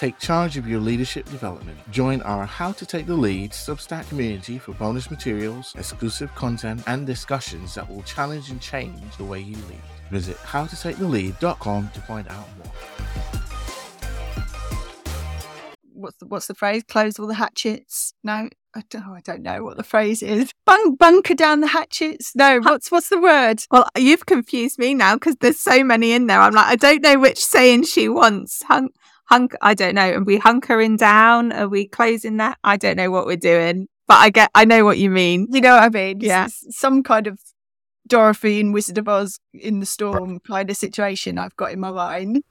[0.00, 1.76] Take charge of your leadership development.
[1.90, 7.06] Join our How to Take the Lead Substack community for bonus materials, exclusive content, and
[7.06, 9.82] discussions that will challenge and change the way you lead.
[10.10, 12.72] Visit howtotakethelead.com to find out more.
[15.92, 16.82] What's the, what's the phrase?
[16.88, 18.14] Close all the hatchets.
[18.24, 20.50] No, I don't, oh, I don't know what the phrase is.
[20.64, 22.32] Bunk, bunker down the hatchets.
[22.34, 23.64] No, what's what's the word?
[23.70, 26.40] Well, you've confused me now because there's so many in there.
[26.40, 28.62] I'm like, I don't know which saying she wants.
[28.62, 28.94] Hunk,
[29.30, 29.54] hunk.
[29.60, 30.12] I don't know.
[30.12, 31.52] And we hunkering down?
[31.52, 32.58] Are we closing that?
[32.64, 33.88] I don't know what we're doing.
[34.06, 35.46] But I get, I know what you mean.
[35.50, 36.20] You know what I mean?
[36.20, 36.44] Yeah.
[36.44, 37.38] S- some kind of
[38.08, 41.92] Dorothy and Wizard of Oz in the storm kind of situation I've got in my
[41.92, 42.42] mind.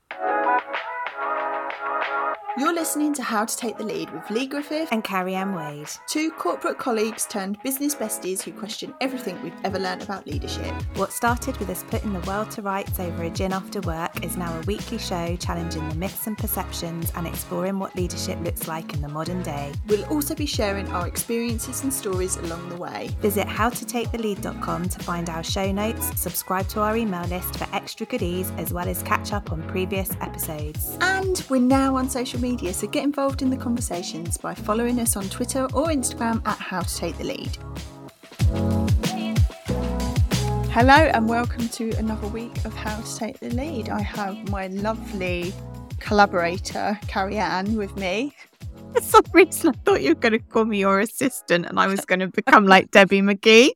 [2.60, 5.88] You're listening to How to Take the Lead with Lee Griffith And Carrie Ann Wade.
[6.08, 10.74] two corporate colleagues turned business besties who question everything we've ever learned about leadership.
[10.96, 14.36] What started with us putting the world to rights over a gin after work is
[14.36, 18.94] now a weekly show challenging the myths and perceptions and exploring what leadership looks like
[18.94, 19.72] in the modern day.
[19.88, 23.10] We'll also be sharing our experiences and stories along the way.
[23.22, 28.52] Visit howtotakethelead.com to find our show notes, subscribe to our email list for extra goodies,
[28.58, 30.98] as well as catch up on previous episodes.
[31.00, 35.16] And we're now on social media, so get involved in the conversations by following us
[35.16, 37.58] on Twitter or Instagram at How to Take the Lead.
[40.72, 43.90] Hello and welcome to another week of How to Take the Lead.
[43.90, 45.54] I have my lovely
[46.00, 48.34] collaborator Carrie Ann with me.
[48.94, 51.86] For some reason, I thought you were going to call me your assistant and I
[51.86, 53.74] was going to become like Debbie McGee.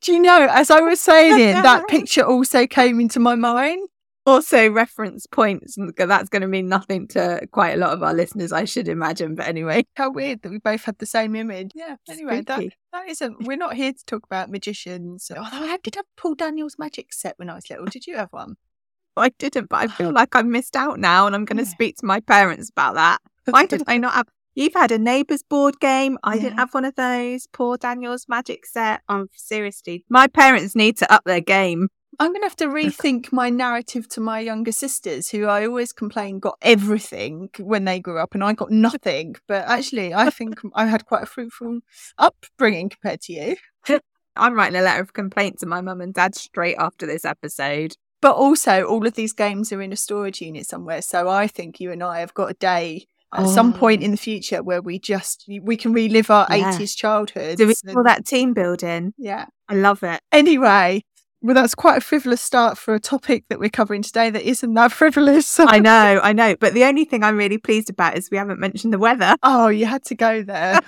[0.00, 3.88] Do you know, as I was saying it, that picture also came into my mind.
[4.26, 5.76] Also, reference points.
[5.96, 9.34] That's going to mean nothing to quite a lot of our listeners, I should imagine.
[9.34, 11.70] But anyway, How weird that we both had the same image.
[11.74, 11.96] Yeah.
[12.08, 12.62] Anyway, that,
[12.92, 13.46] that isn't.
[13.46, 15.30] We're not here to talk about magicians.
[15.30, 17.86] Although I did have Paul Daniels magic set when I was little.
[17.86, 18.56] Did you have one?
[19.16, 21.70] I didn't, but I feel like I missed out now and I'm going to Yeah.
[21.70, 23.18] speak to my parents about that.
[23.46, 24.28] Why did I not have?
[24.54, 26.18] You've had a neighbour's board game.
[26.22, 27.46] I didn't have one of those.
[27.52, 29.00] Paul Daniels magic set.
[29.08, 31.88] Um, seriously, my parents need to up their game.
[32.20, 35.90] I'm going to have to rethink my narrative to my younger sisters, who I always
[35.90, 39.36] complain got everything when they grew up, and I got nothing.
[39.48, 41.80] But actually, I think I had quite a fruitful
[42.18, 43.56] upbringing compared to you.
[44.36, 47.94] I'm writing a letter of complaint to my mum and dad straight after this episode.
[48.20, 51.00] But also, all of these games are in a storage unit somewhere.
[51.00, 53.78] So I think you and I have got a day at some oh.
[53.78, 54.04] point Oh.
[54.04, 56.72] in the future where we just we can relive our Yeah.
[56.72, 57.58] 80s childhood.
[57.58, 59.14] Do we call that team building?
[59.16, 59.46] Yeah.
[59.68, 60.20] I love it.
[60.32, 61.04] Anyway,
[61.42, 64.74] well, that's quite a frivolous start for a topic that we're covering today that isn't
[64.74, 65.58] that frivolous.
[65.60, 66.56] I know, I know.
[66.56, 69.36] But the only thing I'm really pleased about is we haven't mentioned the weather.
[69.42, 70.80] Oh, you had to go there.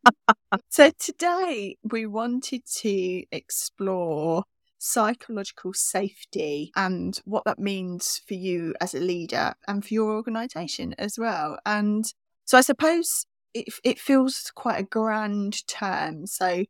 [0.70, 4.44] so today we wanted to explore
[4.78, 10.94] psychological safety and what that means for you as a leader and for your organization
[10.98, 11.58] as well.
[11.64, 12.04] And
[12.44, 16.26] so I suppose it it feels quite a grand term.
[16.26, 16.64] So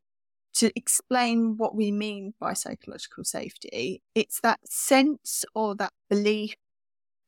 [0.54, 6.54] to explain what we mean by psychological safety, it's that sense or that belief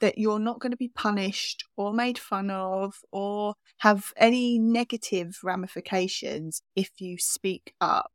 [0.00, 5.38] that you're not going to be punished or made fun of or have any negative
[5.42, 8.12] ramifications if you speak up.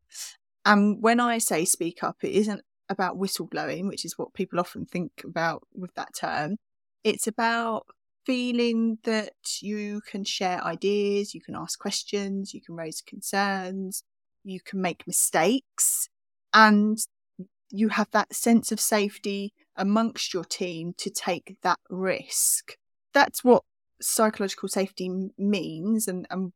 [0.64, 4.86] And when I say speak up, it isn't about whistleblowing, which is what people often
[4.86, 6.58] think about with that term.
[7.04, 7.88] It's about
[8.26, 14.04] feeling that you can share ideas, you can ask questions, you can raise concerns,
[14.44, 16.10] you can make mistakes,
[16.54, 16.98] and
[17.70, 22.78] you have that sense of safety amongst your team to take that risk.
[23.14, 23.64] That's what
[24.02, 26.54] psychological safety means, and, and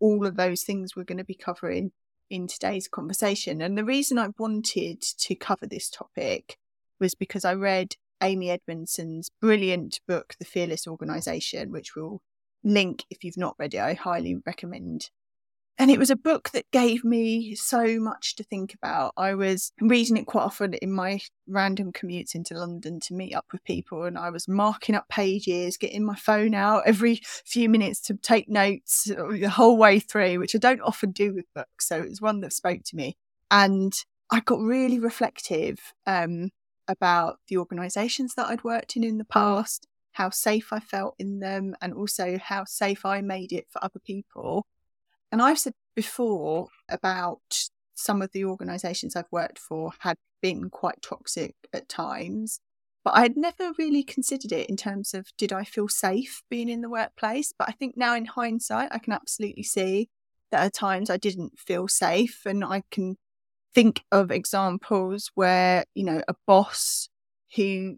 [0.00, 1.92] all of those things we're going to be covering
[2.30, 3.60] in today's conversation.
[3.60, 6.56] And the reason I wanted to cover this topic
[6.98, 12.22] was because I read Amy Edmondson's brilliant book, The Fearless Organization, which we'll
[12.62, 13.80] link if you've not read it.
[13.80, 15.10] I highly recommend
[15.76, 19.12] and it was a book that gave me so much to think about.
[19.16, 23.46] I was reading it quite often in my random commutes into London to meet up
[23.50, 28.00] with people, and I was marking up pages, getting my phone out every few minutes
[28.02, 31.88] to take notes the whole way through, which I don't often do with books.
[31.88, 33.16] So it was one that spoke to me.
[33.50, 33.92] And
[34.30, 36.50] I got really reflective um,
[36.86, 41.40] about the organisations that I'd worked in in the past, how safe I felt in
[41.40, 44.66] them, and also how safe I made it for other people.
[45.34, 47.64] And I've said before about
[47.96, 52.60] some of the organisations I've worked for had been quite toxic at times,
[53.04, 56.68] but I had never really considered it in terms of did I feel safe being
[56.68, 57.52] in the workplace.
[57.58, 60.08] But I think now in hindsight, I can absolutely see
[60.52, 62.42] that at times I didn't feel safe.
[62.46, 63.16] And I can
[63.74, 67.08] think of examples where, you know, a boss
[67.56, 67.96] who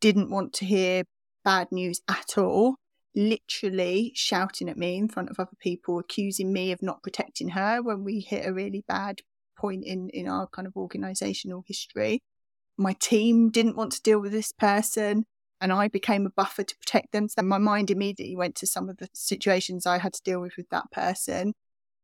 [0.00, 1.04] didn't want to hear
[1.44, 2.78] bad news at all
[3.14, 7.82] literally shouting at me in front of other people, accusing me of not protecting her
[7.82, 9.20] when we hit a really bad
[9.56, 12.22] point in, in our kind of organizational history.
[12.76, 15.26] My team didn't want to deal with this person,
[15.60, 17.28] and I became a buffer to protect them.
[17.28, 20.56] So my mind immediately went to some of the situations I had to deal with
[20.56, 21.54] with that person.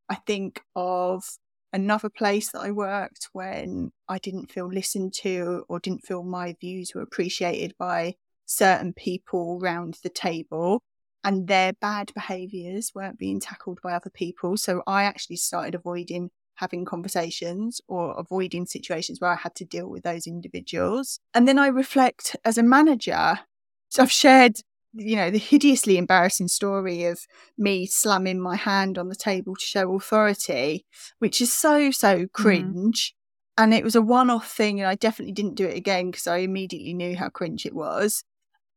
[0.09, 1.25] I think of
[1.73, 6.55] another place that I worked when I didn't feel listened to or didn't feel my
[6.61, 8.15] views were appreciated by
[8.47, 10.83] certain people around the table
[11.25, 14.56] and their bad behaviors weren't being tackled by other people.
[14.56, 19.88] So I actually started avoiding having conversations or avoiding situations where I had to deal
[19.88, 21.19] with those individuals.
[21.32, 23.41] And then I reflect as a manager.
[23.88, 24.59] So I've shared,
[24.93, 27.21] you know, the hideously embarrassing story of
[27.59, 30.85] me slamming my hand on the table to show authority,
[31.19, 32.43] which is so, so mm-hmm.
[32.43, 33.15] cringe.
[33.15, 33.65] Mm.
[33.65, 36.27] And it was a one off thing, and I definitely didn't do it again because
[36.27, 38.25] I immediately knew how cringe it was.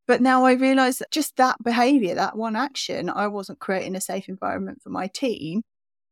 [0.07, 4.01] But now I realize that just that behavior, that one action, I wasn't creating a
[4.01, 5.63] safe environment for my team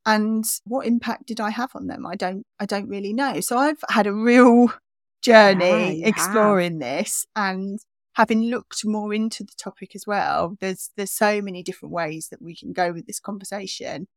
[0.06, 2.06] and what impact did I have on them?
[2.06, 3.40] I don't I don't really know.
[3.40, 4.72] So I've had a real
[5.22, 7.00] journey yeah, exploring have.
[7.00, 7.80] this and
[8.14, 10.56] having looked more into the topic as well.
[10.60, 14.08] There's there's so many different ways that we can go with this conversation.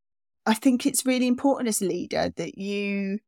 [0.45, 3.19] I think it's really important as a leader that you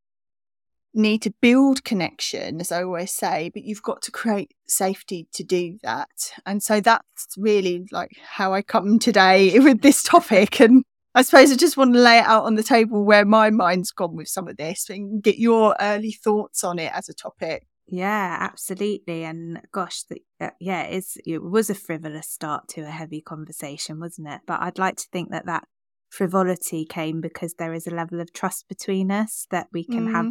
[0.94, 5.44] need to build connection, as I always say, but you've got to create safety to
[5.44, 6.32] do that.
[6.46, 10.60] And so that's really like how I come today with this topic.
[10.60, 10.82] And
[11.14, 13.90] I suppose I just want to lay it out on the table where my mind's
[13.90, 17.66] gone with some of this and get your early thoughts on it as a topic.
[17.86, 19.24] Yeah, absolutely.
[19.24, 23.98] And gosh, the, uh, yeah, it's, it was a frivolous start to a heavy conversation,
[23.98, 24.42] wasn't it?
[24.46, 25.64] But I'd like to think that that
[26.08, 30.12] frivolity came because there is a level of trust between us that we can mm.
[30.12, 30.26] have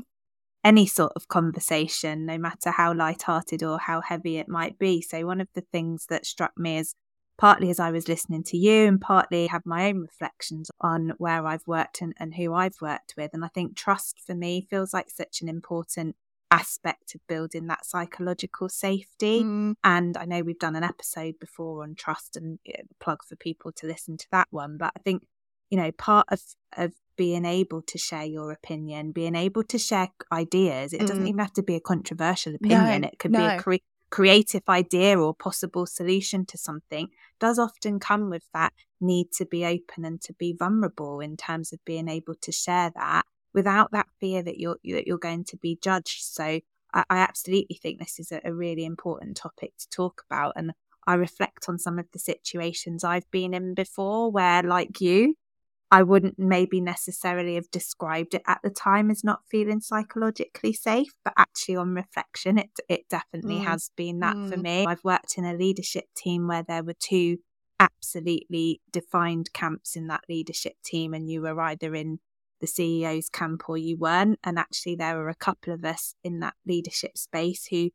[0.64, 5.02] any sort of conversation, no matter how light-hearted or how heavy it might be.
[5.02, 6.96] So one of the things that struck me is
[7.38, 11.48] partly as I was listening to you and partly have my own reflections on where
[11.48, 13.32] I've worked and, and who I've worked with.
[13.34, 16.18] And I think trust for me feels like such an important
[16.52, 19.44] aspect of building that psychological safety.
[19.44, 19.76] Mm.
[19.86, 23.38] And I know we've done an episode before on trust and you know, plug for
[23.38, 24.78] people to listen to that one.
[24.78, 25.24] But I think,
[25.70, 26.42] you know, part of,
[26.76, 31.08] of being able to share your opinion, being able to share ideas, it mm.
[31.08, 33.02] doesn't even have to be a controversial opinion.
[33.02, 33.40] No, it could no.
[33.40, 38.72] be a cre- creative idea or possible solution to something does often come with that
[39.02, 42.90] need to be open and to be vulnerable in terms of being able to share
[42.96, 43.24] that
[43.54, 46.24] without that fear that you're that you're going to be judged.
[46.24, 46.44] So
[46.94, 50.72] I, I absolutely think this is a, a really important topic to talk about, and
[51.06, 55.36] I reflect on some of the situations I've been in before where, like you,
[55.92, 61.14] I wouldn't maybe necessarily have described it at the time as not feeling psychologically safe,
[61.24, 63.66] but actually on reflection, it it definitely mm.
[63.66, 64.52] has been that mm.
[64.52, 64.86] for me.
[64.86, 67.38] I've worked in a leadership team where there were two
[67.80, 72.20] absolutely defined camps in that leadership team, and you were either in
[72.62, 74.38] the CEO's camp or you weren't.
[74.44, 77.90] And actually, there were a couple of us in that leadership space who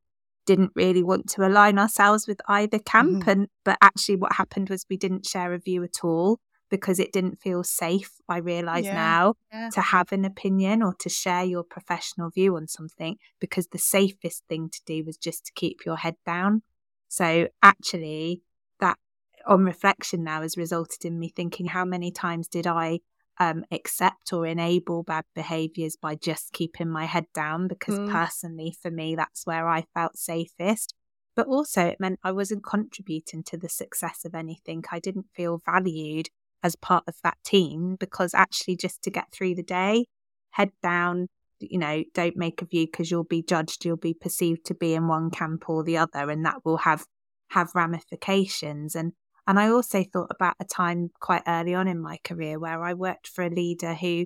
[0.46, 3.24] didn't really want to align ourselves with either camp.
[3.24, 3.28] Mm.
[3.28, 6.40] And but actually, what happened was we didn't share a view at all
[6.74, 9.70] because it didn't feel safe, I realize yeah, now, yeah.
[9.74, 14.42] to have an opinion or to share your professional view on something because the safest
[14.48, 16.62] thing to do was just to keep your head down.
[17.06, 18.42] So actually,
[18.80, 18.98] that
[19.46, 22.98] on reflection now has resulted in me thinking how many times did I
[23.38, 28.10] um, accept or enable bad behaviors by just keeping my head down because mm.
[28.10, 30.94] personally for me that's where I felt safest
[31.34, 35.60] but also it meant I wasn't contributing to the success of anything I didn't feel
[35.66, 36.28] valued
[36.64, 40.06] as part of that team because actually just to get through the day,
[40.50, 41.28] head down,
[41.60, 44.94] you know, don't make a view because you'll be judged, you'll be perceived to be
[44.94, 47.04] in one camp or the other, and that will have
[47.48, 48.96] have ramifications.
[48.96, 49.12] And
[49.46, 52.94] and I also thought about a time quite early on in my career where I
[52.94, 54.24] worked for a leader who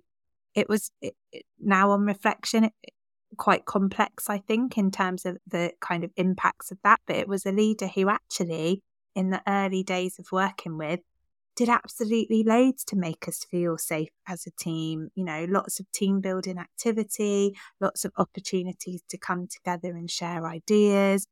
[0.54, 1.14] it was it,
[1.60, 2.72] now on reflection it,
[3.36, 7.00] quite complex, I think, in terms of the kind of impacts of that.
[7.06, 8.82] But it was a leader who actually,
[9.14, 11.00] in the early days of working with,
[11.58, 15.08] did absolutely loads to make us feel safe as a team.
[15.16, 20.46] You know, lots of team building activity, lots of opportunities to come together and share
[20.46, 21.26] ideas.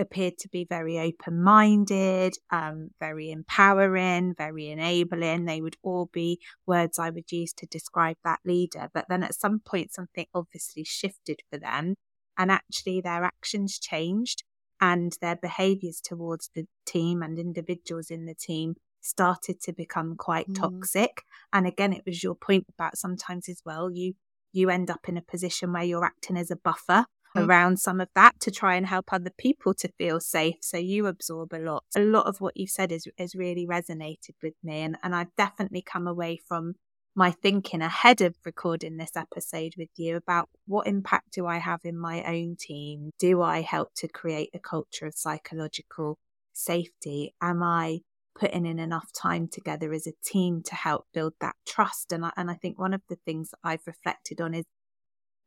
[0.00, 5.44] Appeared to be very open minded, um, very empowering, very enabling.
[5.44, 8.88] They would all be words I would use to describe that leader.
[8.92, 11.94] But then at some point, something obviously shifted for them,
[12.36, 14.42] and actually their actions changed
[14.80, 20.48] and their behaviors towards the team and individuals in the team started to become quite
[20.48, 20.54] mm.
[20.54, 21.22] toxic.
[21.52, 24.14] And again, it was your point about sometimes as well, you
[24.54, 27.06] you end up in a position where you're acting as a buffer
[27.36, 27.46] mm.
[27.46, 30.56] around some of that to try and help other people to feel safe.
[30.60, 31.84] So you absorb a lot.
[31.96, 34.80] A lot of what you've said is, has really resonated with me.
[34.80, 36.74] And, and I've definitely come away from
[37.14, 41.80] my thinking ahead of recording this episode with you about what impact do I have
[41.84, 43.10] in my own team?
[43.18, 46.18] Do I help to create a culture of psychological
[46.54, 47.34] safety?
[47.40, 48.00] Am I
[48.34, 52.12] putting in enough time together as a team to help build that trust?
[52.12, 54.64] And I, and I think one of the things I've reflected on is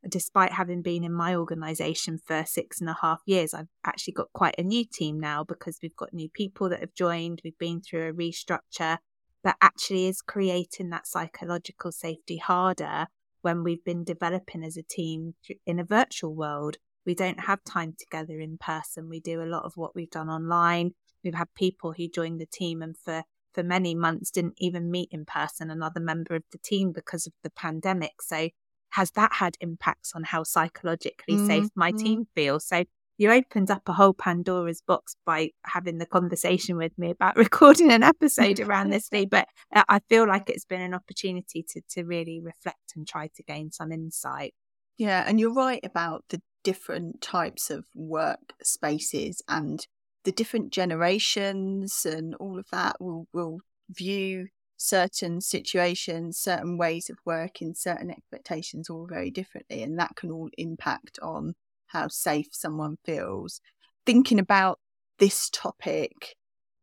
[0.08, 4.32] despite having been in my organization for six and a half years, I've actually got
[4.32, 7.40] quite a new team now because we've got new people that have joined.
[7.44, 8.98] We've been through a restructure
[9.44, 13.06] that actually is creating that psychological safety harder
[13.42, 15.34] when we've been developing as a team
[15.66, 16.78] in a virtual world.
[17.04, 19.08] We don't have time together in person.
[19.08, 20.92] We do a lot of what we've done online.
[21.26, 25.08] We've had people who joined the team and for for many months didn't even meet
[25.10, 28.20] in person another member of the team because of the pandemic.
[28.20, 28.50] So
[28.90, 31.46] has that had impacts on how psychologically mm-hmm.
[31.46, 32.04] safe my mm-hmm.
[32.04, 32.68] team feels?
[32.68, 32.84] So
[33.18, 37.90] you opened up a whole Pandora's box by having the conversation with me about recording
[37.90, 39.24] an episode around this, Lee.
[39.24, 43.30] But uh, I feel like it's been an opportunity to to really reflect and try
[43.34, 44.54] to gain some insight.
[44.98, 49.86] Yeah, and you're right about the different types of work spaces and
[50.26, 57.16] the different generations and all of that will will view certain situations, certain ways of
[57.24, 59.84] working, certain expectations all very differently.
[59.84, 61.54] And that can all impact on
[61.86, 63.60] how safe someone feels.
[64.04, 64.80] Thinking about
[65.18, 66.34] this topic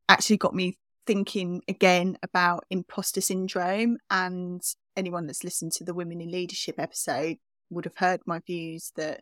[0.08, 3.98] actually got me thinking again about imposter syndrome.
[4.10, 4.62] And
[4.96, 7.38] anyone that's listened to the Women in Leadership episode
[7.70, 9.22] would have heard my views that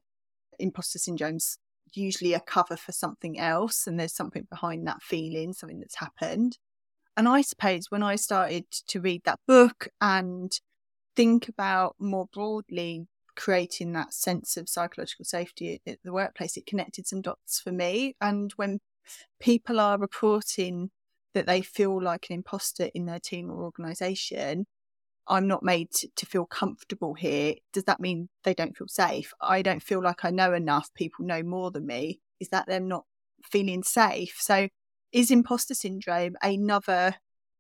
[0.60, 1.58] imposter syndrome's
[1.93, 6.57] usually a cover for something else and there's something behind that feeling, something that's happened.
[7.17, 10.51] And I suppose when I started to read that book and
[11.15, 17.07] think about more broadly creating that sense of psychological safety at the workplace, it connected
[17.07, 18.15] some dots for me.
[18.21, 18.79] And when
[19.39, 20.91] people are reporting
[21.33, 24.65] that they feel like an imposter in their team or organization,
[25.28, 27.56] I'm not made to, feel comfortable here.
[27.74, 29.34] Does that mean they don't feel safe?
[29.42, 30.94] I don't feel like I know enough.
[30.94, 32.20] People know more than me.
[32.40, 33.06] Is that them not
[33.44, 34.38] feeling safe?
[34.40, 34.68] So
[35.12, 37.16] is imposter syndrome another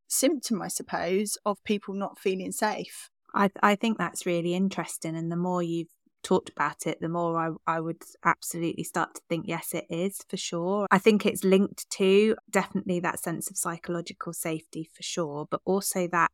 [0.07, 3.09] symptom, I suppose, of people not feeling safe?
[3.33, 5.15] I, I think that's really interesting.
[5.15, 5.87] And the more you've
[6.23, 10.19] talked about it, the more I, I would absolutely start to think, yes, it is
[10.29, 10.87] for sure.
[10.91, 16.07] I think it's linked to definitely that sense of psychological safety for sure, but also
[16.11, 16.31] that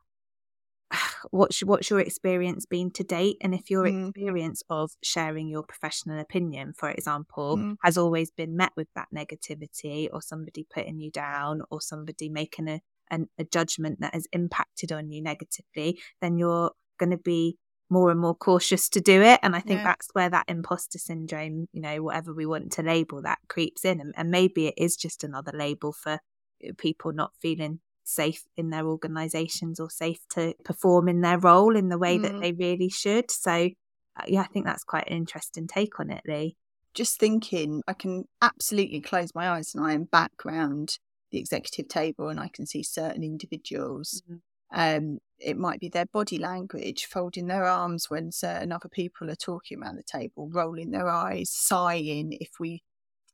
[1.32, 4.10] what's what's your experience been to date and if your mm.
[4.10, 7.76] experience of sharing your professional opinion for example mm.
[7.84, 12.68] has always been met with that negativity or somebody putting you down or somebody making
[12.68, 17.58] a an, a judgment that has impacted on you negatively then you're going to be
[17.90, 19.84] more and more cautious to do it and i think yeah.
[19.84, 24.02] that's where that imposter syndrome you know whatever we want to label that creeps in
[24.02, 26.20] and, and maybe it is just another label for
[26.68, 31.76] uh, people not feeling safe in their organizations or safe to perform in their role
[31.76, 32.24] in the way mm.
[32.24, 33.30] that they really should.
[33.30, 36.56] So, uh, yeah, I think that's quite an interesting take on it, Lee.
[36.94, 40.98] Just thinking, I can absolutely close my eyes and I am back round
[41.32, 44.24] the executive table and I can see certain individuals.
[44.30, 44.40] Mm.
[44.70, 49.36] Um, it might be their body language, folding their arms when certain other people are
[49.36, 52.82] talking around the table, rolling their eyes, sighing if we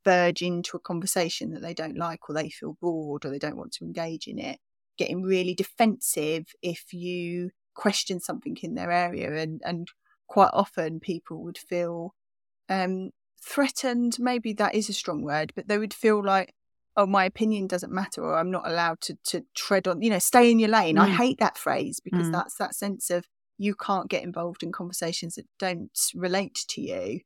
[0.04, 3.58] verge into a conversation that they don't like or they feel bored or they don't
[3.58, 4.60] want to engage in it,
[4.98, 9.90] getting really defensive if you question something in their area and and
[10.28, 12.14] quite often people would feel
[12.70, 13.10] um
[13.42, 16.54] threatened maybe that is a strong word but they would feel like
[16.96, 20.20] oh my opinion doesn't matter or i'm not allowed to to tread on you know
[20.20, 21.02] stay in your lane mm.
[21.02, 22.32] i hate that phrase because mm.
[22.32, 23.26] that's that sense of
[23.58, 27.20] you can't get involved in conversations that don't relate to you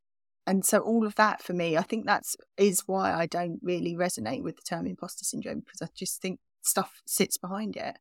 [0.47, 3.93] and so all of that for me i think that's is why i don't really
[3.93, 7.97] resonate with the term imposter syndrome because i just think stuff sits behind it.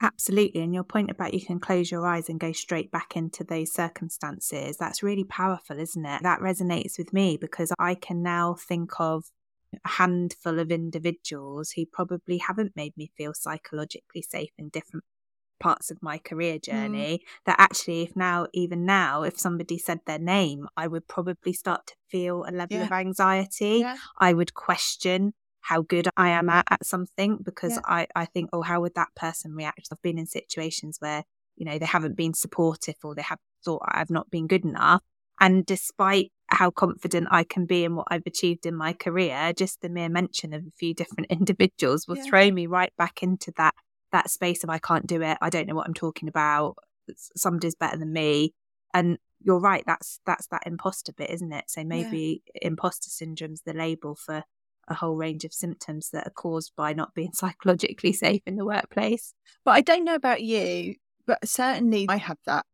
[0.00, 3.42] Absolutely and your point about you can close your eyes and go straight back into
[3.42, 6.22] those circumstances that's really powerful isn't it?
[6.22, 9.24] That resonates with me because i can now think of
[9.84, 15.04] a handful of individuals who probably haven't made me feel psychologically safe in different
[15.58, 16.62] parts of my career mm.
[16.62, 17.28] journey mm.
[17.46, 21.86] that actually if now even now if somebody said their name i would probably start
[21.86, 22.84] to feel a level yeah.
[22.84, 23.96] of anxiety yeah.
[24.18, 27.80] i would question how good i am at, at something because yeah.
[27.84, 31.24] i i think oh how would that person react i've been in situations where
[31.56, 35.02] you know they haven't been supportive or they have thought i've not been good enough
[35.40, 39.82] and despite how confident I can be in what I've achieved in my career, just
[39.82, 42.24] the mere mention of a few different individuals will yeah.
[42.24, 43.74] throw me right back into that
[44.12, 46.76] that space of I can't do it, I don't know what I'm talking about,
[47.16, 48.54] somebody's better than me.
[48.94, 49.84] And you're right.
[49.86, 51.64] That's that's that imposter bit, isn't it?
[51.68, 52.68] So maybe yeah.
[52.68, 54.44] imposter syndrome's the label for
[54.88, 58.64] a whole range of symptoms that are caused by not being psychologically safe in the
[58.64, 59.34] workplace.
[59.64, 60.96] But I don't know about you,
[61.26, 62.64] but certainly I have that.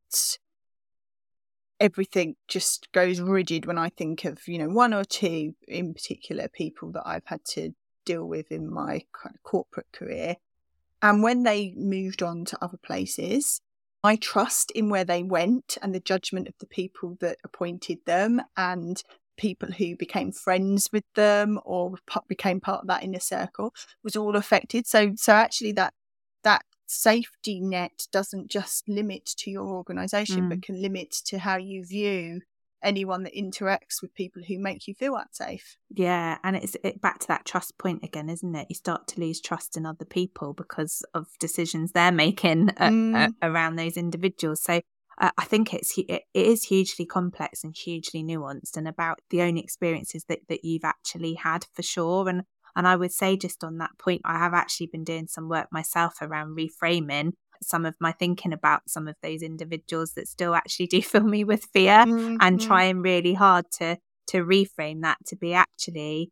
[1.80, 6.48] Everything just goes rigid when I think of, you know, one or two in particular
[6.48, 7.74] people that I've had to
[8.06, 10.36] deal with in my kind of corporate career.
[11.04, 13.60] And when they moved on to other places,
[14.02, 18.40] my trust in where they went and the judgment of the people that appointed them
[18.56, 19.02] and
[19.36, 21.96] people who became friends with them or
[22.26, 25.92] became part of that inner circle was all affected so so actually that
[26.44, 30.48] that safety net doesn't just limit to your organization mm.
[30.50, 32.40] but can limit to how you view
[32.84, 35.76] anyone that interacts with people who make you feel unsafe.
[35.90, 38.66] Yeah, and it's it, back to that trust point again, isn't it?
[38.68, 42.88] You start to lose trust in other people because of decisions they're making uh, uh,
[42.90, 43.34] mm.
[43.42, 44.62] around those individuals.
[44.62, 44.80] So
[45.20, 49.42] uh, I think it's it, it is hugely complex and hugely nuanced, and about the
[49.42, 52.28] own experiences that that you've actually had for sure.
[52.28, 52.42] And
[52.76, 55.68] and I would say just on that point, I have actually been doing some work
[55.70, 57.32] myself around reframing
[57.64, 61.44] some of my thinking about some of those individuals that still actually do fill me
[61.44, 62.36] with fear mm-hmm.
[62.40, 66.30] and trying really hard to to reframe that to be actually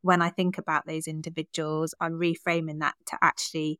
[0.00, 3.78] when I think about those individuals, I'm reframing that to actually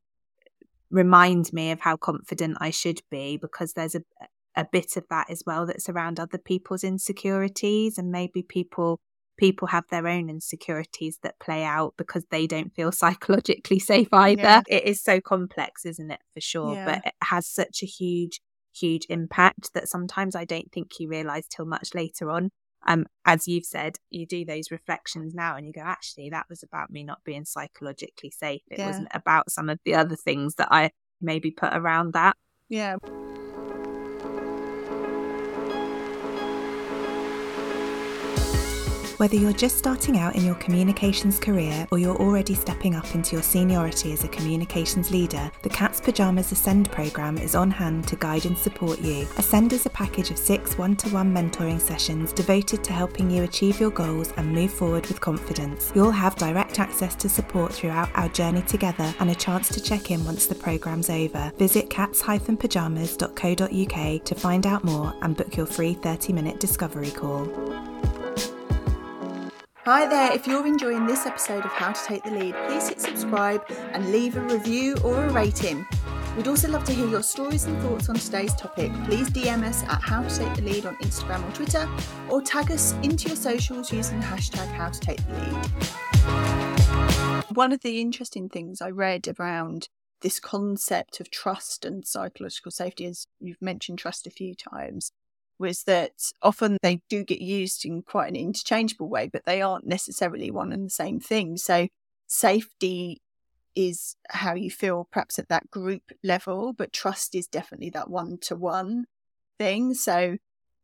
[0.89, 4.03] remind me of how confident I should be because there's a
[4.57, 9.01] a bit of that as well that's around other people's insecurities and maybe people
[9.37, 14.43] people have their own insecurities that play out because they don't feel psychologically safe either.
[14.43, 14.63] Yeah.
[14.69, 16.75] It is so complex, isn't it, for sure?
[16.75, 16.85] Yeah.
[16.85, 18.41] But it has such a huge,
[18.75, 22.51] huge impact that sometimes I don't think you realize till much later on.
[22.85, 26.65] Um, as you've said, you do those reflections now and you go, actually, that was
[26.65, 28.63] about me not being psychologically safe.
[28.69, 28.87] It yeah.
[28.89, 32.37] wasn't about some of the other things that I maybe put around that.
[32.69, 32.97] Yeah.
[39.23, 43.37] Whether you're just starting out in your communications career or you're already stepping up into
[43.37, 48.17] your seniority as a communications leader, the Cat's Pyjamas Ascend programme is on hand to
[48.17, 49.29] guide and support you.
[49.39, 53.45] Ascend is a package of six one to one mentoring sessions devoted to helping you
[53.45, 55.93] achieve your goals and move forward with confidence.
[55.95, 60.11] You'll have direct access to support throughout our journey together and a chance to check
[60.11, 61.53] in once the programme's over.
[61.59, 67.47] Visit cats-pyjamas.co.uk to find out more and book your free 30 minute discovery call.
[69.85, 73.01] Hi there, if you're enjoying this episode of How to Take the Lead, please hit
[73.01, 75.85] subscribe and leave a review or a rating.
[76.37, 78.93] We'd also love to hear your stories and thoughts on today's topic.
[79.07, 81.89] Please DM us at How to Take the Lead on Instagram or Twitter,
[82.29, 85.67] or tag us into your socials using the hashtag How to Take the Lead.
[87.57, 89.89] One of the interesting things I read around
[90.21, 95.11] this concept of trust and psychological safety, as you've mentioned trust a few times,
[95.63, 99.87] was that often they do get used in quite an interchangeable way, but they aren't
[99.87, 101.57] necessarily one and the same thing.
[101.57, 101.89] So,
[102.27, 103.23] safety
[103.75, 108.37] is how you feel perhaps at that group level, but trust is definitely that one
[108.43, 109.07] to one
[109.59, 109.95] thing.
[109.95, 110.37] So,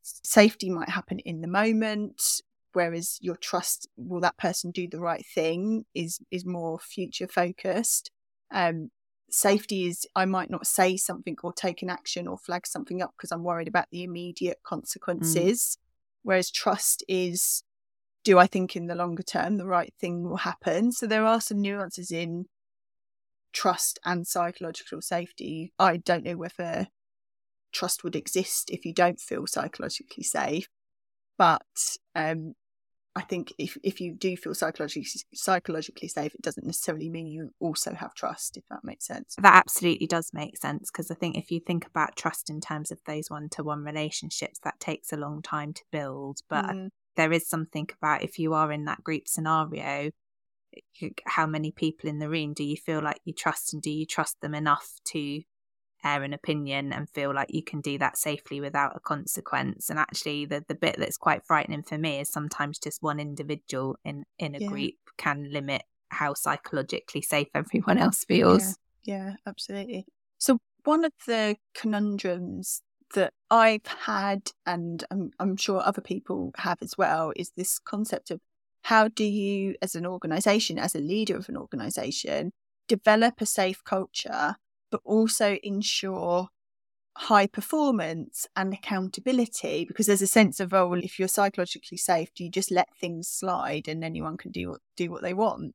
[0.03, 2.41] safety might happen in the moment,
[2.73, 8.11] whereas your trust will that person do the right thing is is more future focused
[8.53, 8.91] um
[9.31, 13.13] safety is I might not say something or take an action or flag something up
[13.17, 14.69] because I'm worried about the immediate mm.
[14.69, 15.79] consequences.
[15.79, 15.85] Mm.
[16.23, 17.63] Whereas trust is
[18.25, 20.93] do I think in the longer term the right thing will happen?
[20.93, 22.47] So there are some nuances in
[23.53, 25.73] trust and psychological safety.
[25.79, 26.89] I don't know whether
[27.73, 30.69] trust would exist if you don't feel psychologically safe.
[31.39, 31.63] But
[32.15, 32.55] um,
[33.19, 35.05] I think if if you do feel psychologically
[35.35, 38.57] psychologically safe, it doesn't necessarily mean you also have trust.
[38.57, 39.35] If that makes sense.
[39.43, 42.93] That absolutely does make sense because I think if you think about trust in terms
[42.93, 46.43] of those one to one relationships, that takes a long time to build.
[46.49, 46.91] But mm.
[47.17, 50.13] there is something about if you are in that group scenario,
[51.27, 54.07] how many people in the room do you feel like you trust, and do you
[54.07, 55.43] trust them enough to
[56.05, 59.91] air an opinion and feel like you can do that safely without a consequence.
[59.91, 63.97] And actually, the the bit that's quite frightening for me is sometimes just one individual
[64.05, 64.69] in in a yeah.
[64.69, 68.79] group can limit how psychologically safe everyone else feels.
[69.05, 70.07] Yeah, yeah, absolutely.
[70.39, 72.83] So one of the conundrums
[73.15, 78.31] that I've had, and I'm, I'm sure other people have as well, is this concept
[78.31, 78.41] of
[78.83, 82.53] how do you, as an organization, as a leader of an organization,
[82.87, 84.57] develop a safe culture
[84.91, 86.49] but also ensure
[87.17, 92.33] high performance and accountability because there's a sense of oh well if you're psychologically safe
[92.35, 95.75] do you just let things slide and anyone can do what do what they want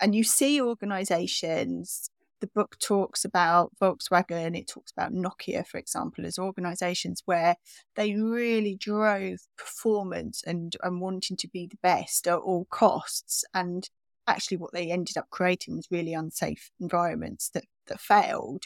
[0.00, 6.26] and you see organizations the book talks about Volkswagen, it talks about Nokia, for example,
[6.26, 7.56] as organizations where
[7.96, 13.44] they really drove performance and, and wanting to be the best at all costs.
[13.54, 13.88] And
[14.26, 18.64] actually, what they ended up creating was really unsafe environments that, that failed.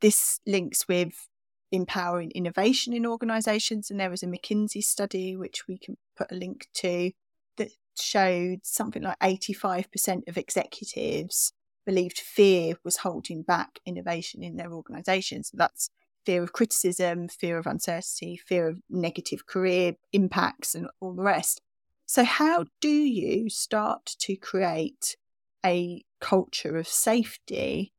[0.00, 1.28] This links with
[1.70, 3.90] empowering innovation in organizations.
[3.90, 7.12] And there was a McKinsey study, which we can put a link to,
[7.56, 11.52] that showed something like 85% of executives
[11.84, 15.50] believed fear was holding back innovation in their organizations.
[15.50, 15.90] So that's
[16.24, 21.60] fear of criticism, fear of uncertainty, fear of negative career impacts, and all the rest.
[22.06, 25.16] So, how do you start to create
[25.64, 27.92] a culture of safety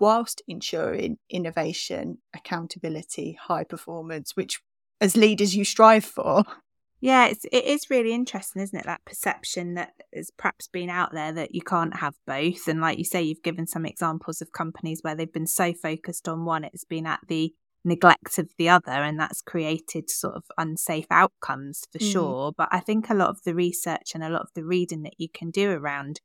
[0.00, 4.60] whilst ensuring innovation, accountability, high performance, which
[5.00, 6.44] as leaders you strive for?
[7.00, 8.84] Yeah, it's it is really interesting, isn't it?
[8.84, 12.68] That perception that has perhaps been out there that you can't have both.
[12.68, 16.28] And like you say, you've given some examples of companies where they've been so focused
[16.28, 20.44] on one, it's been at the neglect of the other, and that's created sort of
[20.58, 22.12] unsafe outcomes for mm.
[22.12, 22.52] sure.
[22.56, 25.18] But I think a lot of the research and a lot of the reading that
[25.18, 26.20] you can do around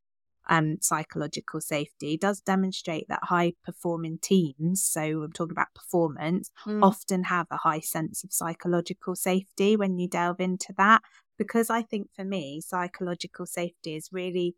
[0.48, 6.84] um, psychological safety does demonstrate that high performing teams, so I'm talking about performance, mm.
[6.84, 11.02] often have a high sense of psychological safety when you delve into that.
[11.38, 14.56] Because I think for me, psychological safety is really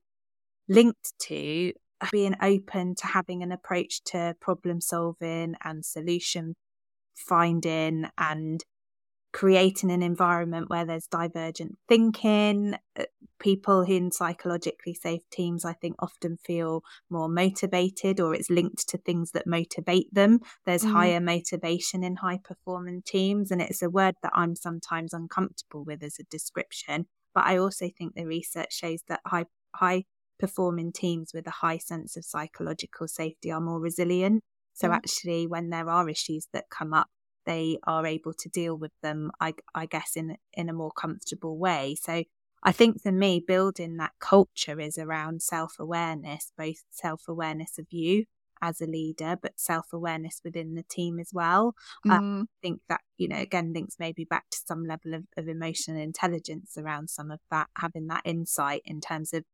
[0.69, 1.73] linked to
[2.11, 6.55] being open to having an approach to problem solving and solution
[7.15, 8.63] finding and
[9.33, 12.75] creating an environment where there's divergent thinking.
[12.97, 13.03] Uh,
[13.39, 18.97] people in psychologically safe teams, I think, often feel more motivated or it's linked to
[18.97, 20.39] things that motivate them.
[20.65, 20.91] There's mm.
[20.91, 26.03] higher motivation in high performing teams, and it's a word that I'm sometimes uncomfortable with
[26.03, 27.05] as a description.
[27.35, 30.05] But I also think the research shows that high, high
[30.39, 34.43] performing teams with a high sense of psychological safety are more resilient.
[34.73, 34.95] So, mm.
[34.95, 37.07] actually, when there are issues that come up,
[37.47, 41.57] they are able to deal with them, I, I guess, in in a more comfortable
[41.57, 41.95] way.
[41.99, 42.23] So
[42.61, 47.87] I think for me, building that culture is around self awareness, both self awareness of
[47.89, 48.25] you
[48.61, 51.75] as a leader, but self awareness within the team as well.
[52.05, 52.43] Mm.
[52.43, 56.01] I think that, you know, again, links maybe back to some level of, of emotional
[56.01, 59.45] intelligence around some of that, having that insight in terms of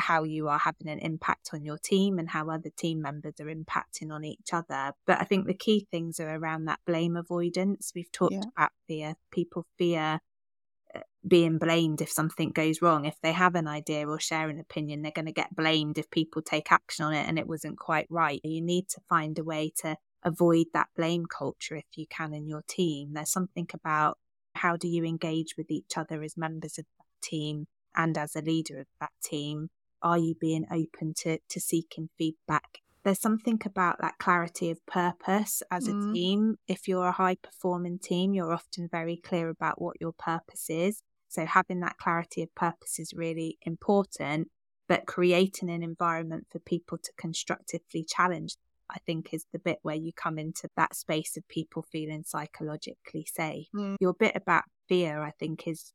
[0.00, 3.46] how you are having an impact on your team and how other team members are
[3.46, 4.92] impacting on each other.
[5.06, 7.92] But I think the key things are around that blame avoidance.
[7.94, 8.42] We've talked yeah.
[8.56, 9.14] about fear.
[9.30, 10.20] People fear
[10.94, 13.04] uh, being blamed if something goes wrong.
[13.04, 16.10] If they have an idea or share an opinion, they're going to get blamed if
[16.10, 18.40] people take action on it and it wasn't quite right.
[18.42, 22.48] You need to find a way to avoid that blame culture if you can in
[22.48, 23.12] your team.
[23.12, 24.18] There's something about
[24.54, 28.42] how do you engage with each other as members of that team and as a
[28.42, 29.68] leader of that team
[30.02, 35.62] are you being open to to seeking feedback there's something about that clarity of purpose
[35.70, 36.12] as a mm.
[36.12, 40.66] team if you're a high performing team you're often very clear about what your purpose
[40.68, 44.48] is so having that clarity of purpose is really important
[44.88, 48.56] but creating an environment for people to constructively challenge
[48.90, 53.26] I think is the bit where you come into that space of people feeling psychologically
[53.32, 53.68] safe.
[53.74, 53.96] Mm.
[54.00, 55.92] Your bit about fear, I think, is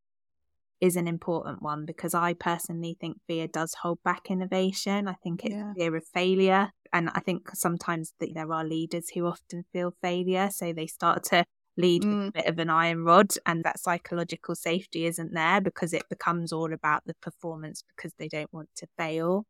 [0.81, 5.07] is an important one because I personally think fear does hold back innovation.
[5.07, 5.73] I think it's yeah.
[5.73, 6.71] fear of failure.
[6.91, 10.49] And I think sometimes that there are leaders who often feel failure.
[10.51, 11.45] So they start to
[11.77, 12.17] lead mm.
[12.17, 16.07] with a bit of an iron rod and that psychological safety isn't there because it
[16.09, 19.45] becomes all about the performance because they don't want to fail.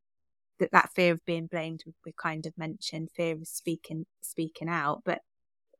[0.59, 5.01] That that fear of being blamed we kind of mentioned, fear of speaking speaking out.
[5.03, 5.19] But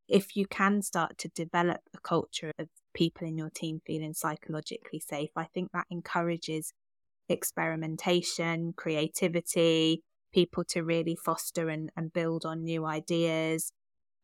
[0.08, 5.00] if you can start to develop a culture of people in your team feeling psychologically
[5.00, 6.74] safe, I think that encourages
[7.30, 10.02] experimentation, creativity,
[10.34, 13.72] people to really foster and, and build on new ideas,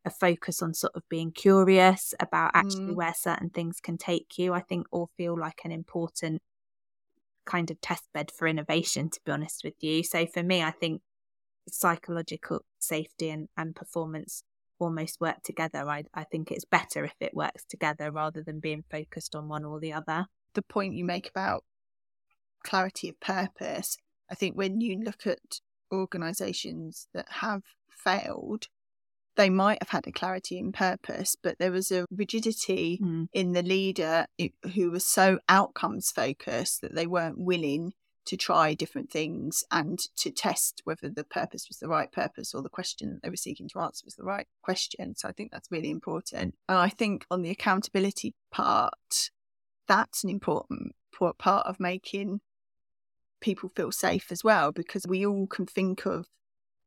[0.04, 2.96] a focus on sort of being curious about actually mm.
[2.96, 6.42] where certain things can take you, I think all feel like an important
[7.44, 10.02] kind of test bed for innovation, to be honest with you.
[10.02, 11.02] So for me, I think
[11.68, 14.42] psychological safety and, and performance
[14.82, 15.88] almost work together.
[15.88, 19.64] I, I think it's better if it works together rather than being focused on one
[19.64, 20.26] or the other.
[20.54, 21.64] The point you make about
[22.64, 23.96] clarity of purpose,
[24.30, 25.60] I think when you look at
[25.92, 28.66] organizations that have failed,
[29.36, 33.28] they might have had a clarity in purpose, but there was a rigidity mm.
[33.32, 34.26] in the leader
[34.74, 37.92] who was so outcomes focused that they weren't willing
[38.24, 42.62] to try different things and to test whether the purpose was the right purpose or
[42.62, 45.14] the question that they were seeking to answer was the right question.
[45.16, 46.54] So I think that's really important.
[46.68, 49.30] And I think on the accountability part,
[49.88, 50.94] that's an important
[51.38, 52.40] part of making
[53.40, 56.26] people feel safe as well, because we all can think of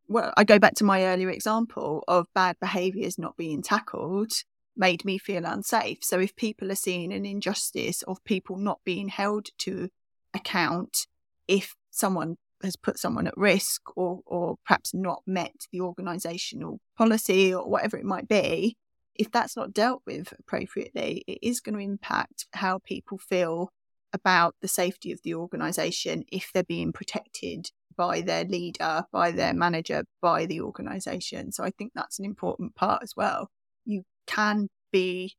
[0.07, 4.31] well, I go back to my earlier example of bad behaviours not being tackled
[4.77, 6.03] made me feel unsafe.
[6.03, 9.89] So if people are seeing an injustice of people not being held to
[10.33, 11.07] account,
[11.47, 17.53] if someone has put someone at risk or or perhaps not met the organizational policy
[17.53, 18.77] or whatever it might be
[19.15, 23.69] if that's not dealt with appropriately it is going to impact how people feel
[24.13, 29.53] about the safety of the organization if they're being protected by their leader by their
[29.53, 31.51] manager by the organization.
[31.51, 33.49] So i think that's an important part as well.
[33.85, 35.35] You can be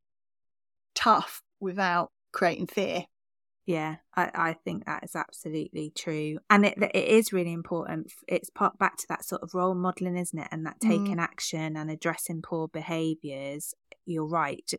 [0.95, 3.05] tough without creating fear
[3.67, 6.39] yeah, I, I think that is absolutely true.
[6.49, 8.13] And it, it is really important.
[8.25, 10.47] It's part back to that sort of role modeling, isn't it?
[10.51, 10.87] And that mm.
[10.87, 11.21] taking mm.
[11.21, 13.73] action and addressing poor behaviors.
[14.05, 14.71] You're right.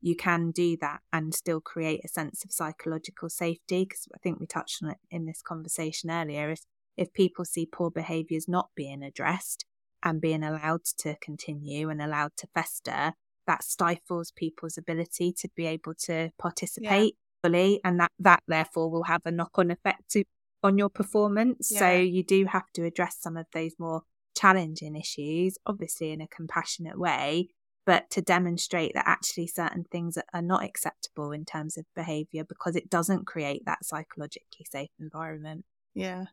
[0.00, 3.86] You can do that and still create a sense of psychological safety.
[3.88, 6.48] Because I think we touched on it in this conversation earlier.
[6.48, 6.60] If,
[6.96, 9.64] if people see poor behaviors not being addressed
[10.00, 13.14] and being allowed to continue and allowed to fester,
[13.48, 19.04] that stifles people's ability to be able to participate fully and that that therefore will
[19.04, 20.24] have a knock-on effect to,
[20.62, 21.70] on your performance.
[21.70, 21.78] Yeah.
[21.78, 24.02] so you do have to address some of those more
[24.34, 27.48] challenging issues obviously in a compassionate way
[27.84, 32.76] but to demonstrate that actually certain things are not acceptable in terms of behavior because
[32.76, 35.64] it doesn't create that psychologically safe environment.
[35.94, 36.26] Yeah.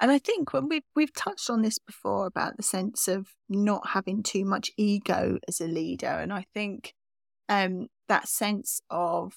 [0.00, 3.88] And I think when we've we've touched on this before about the sense of not
[3.90, 6.94] having too much ego as a leader, and I think
[7.48, 9.32] um, that sense of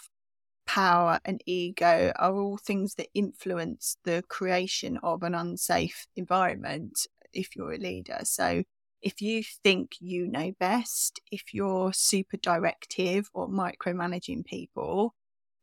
[0.66, 7.56] power and ego are all things that influence the creation of an unsafe environment if
[7.56, 8.20] you're a leader.
[8.24, 8.64] So
[9.02, 15.16] if you think you know best, if you're super directive or micromanaging people,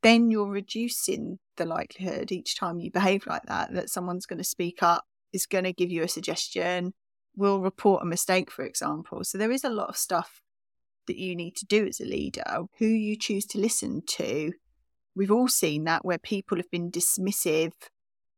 [0.02, 4.44] then you're reducing the likelihood each time you behave like that that someone's going to
[4.44, 6.94] speak up, is going to give you a suggestion,
[7.36, 9.22] will report a mistake, for example.
[9.24, 10.42] So there is a lot of stuff
[11.06, 12.44] that you need to do as a leader,
[12.78, 14.52] who you choose to listen to,
[15.18, 17.72] we've all seen that where people have been dismissive,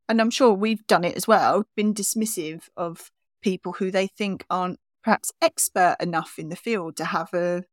[0.08, 3.12] and I'm sure we've done it as well, been dismissive of
[3.42, 7.64] people who they think aren't perhaps expert enough in the field to have a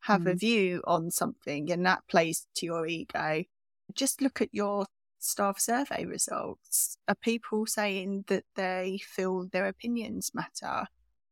[0.00, 0.32] have mm.
[0.32, 3.42] a view on something and that plays to your ego.
[3.94, 4.86] Just look at your
[5.18, 6.96] staff survey results.
[7.08, 10.86] Are people saying that they feel their opinions matter?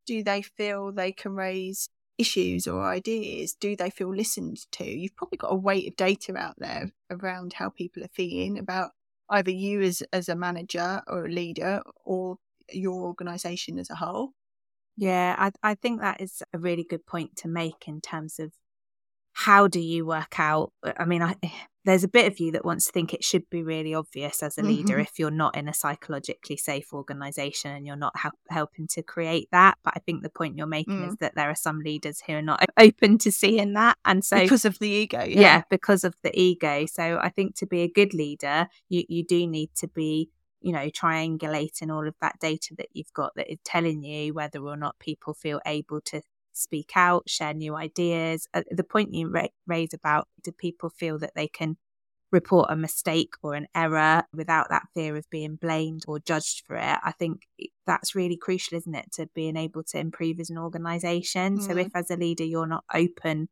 [0.06, 3.54] Do they feel they can raise issues or ideas?
[3.54, 4.84] Do they feel listened to?
[4.84, 8.92] You've probably got a weight of data out there around how people are feeling about
[9.30, 12.36] either you as as a manager or a leader or
[12.70, 14.32] your organization as a whole.
[14.96, 18.52] Yeah, I I think that is a really good point to make in terms of
[19.32, 21.36] how do you work out I mean I
[21.84, 24.56] there's a bit of you that wants to think it should be really obvious as
[24.58, 25.02] a leader mm-hmm.
[25.02, 29.48] if you're not in a psychologically safe organization and you're not help, helping to create
[29.52, 31.08] that but i think the point you're making mm.
[31.08, 34.40] is that there are some leaders who are not open to seeing that and so
[34.40, 35.40] because of the ego yeah.
[35.40, 39.24] yeah because of the ego so i think to be a good leader you you
[39.24, 43.50] do need to be you know triangulating all of that data that you've got that
[43.52, 46.22] is telling you whether or not people feel able to
[46.54, 48.48] speak out, share new ideas.
[48.54, 51.76] Uh, the point you ra- raise about do people feel that they can
[52.30, 56.76] report a mistake or an error without that fear of being blamed or judged for
[56.76, 56.98] it?
[57.02, 57.42] I think
[57.86, 61.58] that's really crucial, isn't it, to being able to improve as an organization.
[61.58, 61.62] Mm.
[61.62, 63.48] So if as a leader you're not open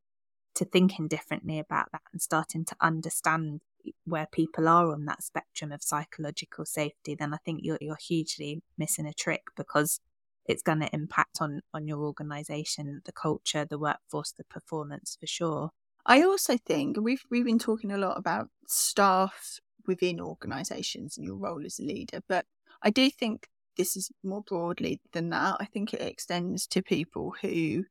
[0.55, 3.61] to thinking differently about that and starting to understand
[4.05, 8.63] where people are on that spectrum of psychological safety, then I think you're you're hugely
[8.79, 10.01] missing a trick because
[10.47, 15.27] it's going to impact on on your organization the culture the workforce the performance for
[15.27, 15.71] sure.
[16.05, 21.37] I also think we've we've been talking a lot about staff within organizations and your
[21.37, 22.47] role as a leader but
[22.85, 25.57] i do think this is more broadly than that.
[25.61, 27.85] I think it extends to people who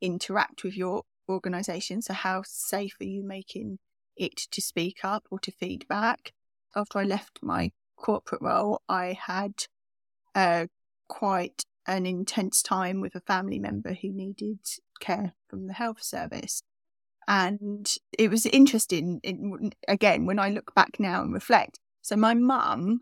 [0.00, 3.78] interact with your organization so how safe are you making
[4.16, 6.32] it to speak up or to feedback?
[6.74, 9.54] After i left my corporate role i had
[10.34, 10.68] a
[11.08, 14.58] quite an intense time with a family member who needed
[15.00, 16.62] care from the health service.
[17.28, 21.80] And it was interesting, in, again, when I look back now and reflect.
[22.02, 23.00] So, my mum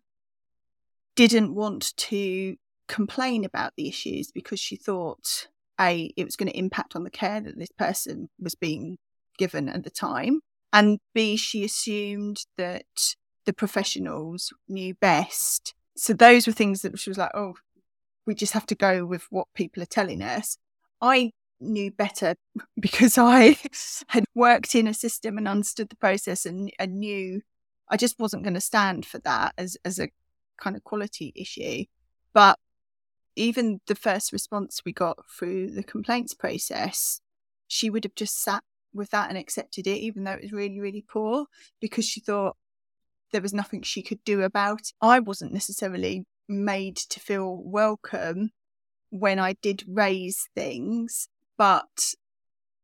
[1.15, 2.57] didn't want to
[2.89, 7.11] complain about the issues because she thought, A, it was going to impact on the
[7.11, 8.97] care that this person was being
[9.39, 10.41] given at the time.
[10.73, 15.75] And B, she assumed that the professionals knew best.
[15.97, 17.55] So, those were things that she was like, oh,
[18.27, 20.57] we just have to go with what people are telling us.
[21.01, 22.35] I knew better
[22.81, 23.57] because I
[24.09, 27.43] had worked in a system and understood the process and, and knew
[27.89, 30.09] I just wasn't going to stand for that as, as a
[30.61, 31.85] kind of quality issue.
[32.33, 32.59] But
[33.37, 37.21] even the first response we got through the complaints process,
[37.69, 40.81] she would have just sat with that and accepted it, even though it was really,
[40.81, 41.47] really poor,
[41.81, 42.57] because she thought
[43.33, 44.93] there was nothing she could do about it.
[45.01, 48.51] I wasn't necessarily made to feel welcome
[49.11, 52.15] when I did raise things, but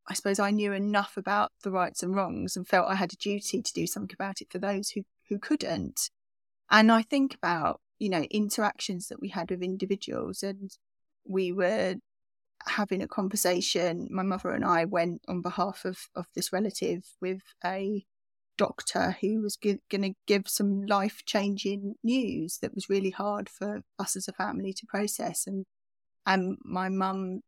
[0.08, 3.16] I suppose I knew enough about the rights and wrongs and felt I had a
[3.16, 6.10] duty to do something about it for those who, who couldn't.
[6.70, 10.70] And I think about, you know, interactions that we had with individuals and
[11.24, 11.96] we were
[12.66, 14.08] having a conversation.
[14.10, 18.04] My mother and I went on behalf of, of this relative with a
[18.60, 23.48] doctor who was g- going to give some life changing news that was really hard
[23.48, 25.46] for us as a family to process.
[25.46, 25.64] And
[26.26, 27.40] and my mum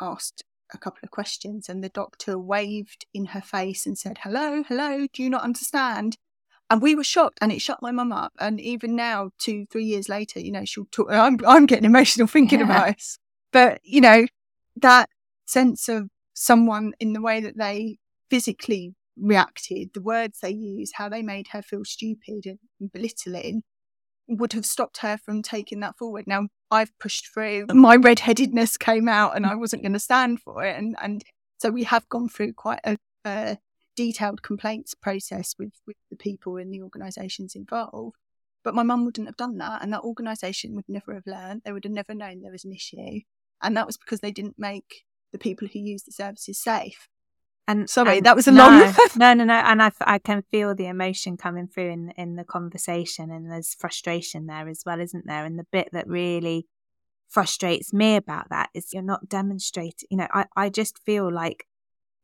[0.00, 4.62] asked a couple of questions, and the doctor waved in her face and said, "Hello,
[4.62, 6.16] hello, do you not understand?"
[6.70, 8.32] And we were shocked, and it shut my mum up.
[8.38, 11.08] And even now, two, three years later, you know, she'll talk.
[11.10, 12.66] I'm, I'm getting emotional thinking yeah.
[12.66, 13.02] about it.
[13.52, 14.26] But you know,
[14.76, 15.10] that
[15.46, 17.98] sense of someone in the way that they
[18.30, 23.62] physically reacted, the words they used, how they made her feel stupid and belittling,
[24.28, 26.26] would have stopped her from taking that forward.
[26.26, 27.66] Now I've pushed through.
[27.72, 30.76] My redheadedness came out, and I wasn't going to stand for it.
[30.78, 31.22] And and
[31.58, 33.58] so we have gone through quite a, a
[33.96, 38.16] detailed complaints process with with the people in the organisations involved.
[38.62, 41.62] But my mum wouldn't have done that, and that organisation would never have learned.
[41.64, 43.20] They would have never known there was an issue,
[43.62, 47.08] and that was because they didn't make the people who use the services safe.
[47.68, 48.94] And sorry, and that was a no, long.
[49.16, 49.54] no, no, no.
[49.54, 53.74] And I, I can feel the emotion coming through in in the conversation, and there's
[53.74, 55.44] frustration there as well, isn't there?
[55.44, 56.66] And the bit that really
[57.28, 60.08] frustrates me about that is you're not demonstrating.
[60.10, 61.66] You know, I I just feel like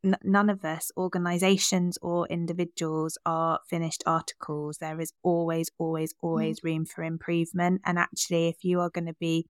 [0.05, 4.79] n- none of us, organisations or individuals, are finished articles.
[4.79, 6.17] There is always, always, mm.
[6.23, 6.65] always mm.
[6.65, 7.83] room for improvement.
[7.85, 9.47] And actually, if you are going to be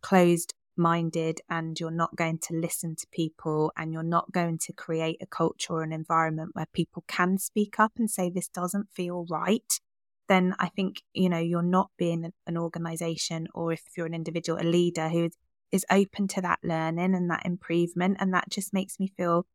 [0.00, 4.72] closed minded and you're not going to listen to people and you're not going to
[4.72, 8.88] create a culture or an environment where people can speak up and say this doesn't
[8.90, 9.78] feel right
[10.28, 14.58] then i think you know you're not being an organization or if you're an individual
[14.60, 15.36] a leader who is,
[15.72, 18.16] is open to that learning and that improvement.
[18.20, 19.46] And that just makes me feel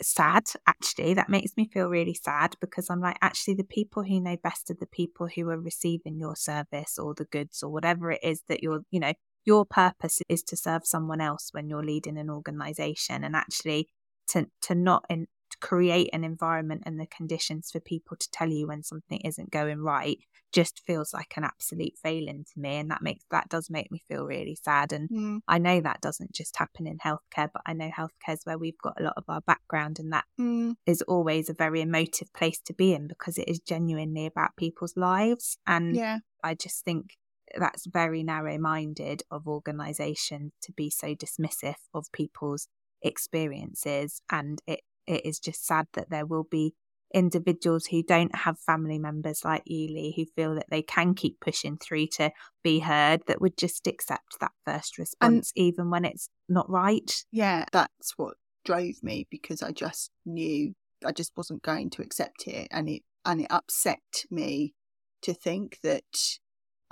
[0.00, 1.14] sad actually.
[1.14, 4.70] That makes me feel really sad because i'm like actually the people who know best
[4.70, 8.42] are the people who are receiving your service or the goods or whatever it is
[8.48, 9.12] that you're you know
[9.44, 13.88] your purpose is to serve someone else when you're leading an organization and actually
[14.28, 18.48] to to not in, to create an environment and the conditions for people to tell
[18.48, 20.18] you when something isn't going right
[20.52, 24.00] just feels like an absolute failing to me and that makes that does make me
[24.06, 25.40] feel really sad and mm.
[25.48, 28.78] i know that doesn't just happen in healthcare but i know healthcare is where we've
[28.82, 30.74] got a lot of our background and that mm.
[30.86, 34.96] is always a very emotive place to be in because it is genuinely about people's
[34.96, 36.18] lives and yeah.
[36.44, 37.16] i just think
[37.58, 42.68] that's very narrow minded of organisations to be so dismissive of people's
[43.02, 44.22] experiences.
[44.30, 46.74] And it, it is just sad that there will be
[47.14, 51.76] individuals who don't have family members like Lee, who feel that they can keep pushing
[51.76, 52.30] through to
[52.62, 57.24] be heard, that would just accept that first response, and, even when it's not right.
[57.30, 60.72] Yeah, that's what drove me because I just knew
[61.04, 62.68] I just wasn't going to accept it.
[62.70, 64.74] And it, and it upset me
[65.22, 66.38] to think that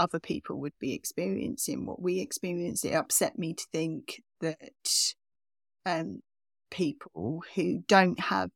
[0.01, 2.85] other people would be experiencing what we experience.
[2.85, 5.15] It upset me to think that
[5.85, 6.23] um,
[6.71, 8.51] people who don't have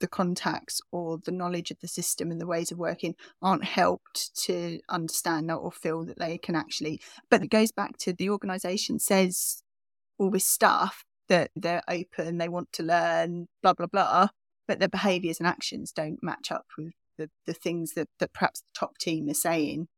[0.00, 4.30] the contacts or the knowledge of the system and the ways of working aren't helped
[4.44, 7.00] to understand that or feel that they can actually.
[7.30, 9.62] But it goes back to the organisation says
[10.18, 14.28] all this stuff that they're open, they want to learn, blah, blah, blah,
[14.66, 18.60] but their behaviours and actions don't match up with the, the things that, that perhaps
[18.60, 19.88] the top team are saying